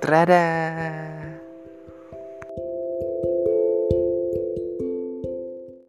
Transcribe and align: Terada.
Terada. 0.00 1.29